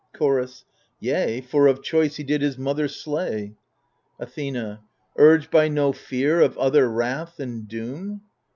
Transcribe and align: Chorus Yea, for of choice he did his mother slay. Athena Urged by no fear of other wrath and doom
Chorus 0.13 0.65
Yea, 0.99 1.41
for 1.41 1.67
of 1.67 1.83
choice 1.83 2.15
he 2.15 2.23
did 2.23 2.41
his 2.41 2.57
mother 2.57 2.87
slay. 2.87 3.53
Athena 4.19 4.79
Urged 5.15 5.51
by 5.51 5.67
no 5.67 5.91
fear 5.93 6.41
of 6.41 6.57
other 6.57 6.89
wrath 6.89 7.39
and 7.39 7.67
doom 7.67 8.21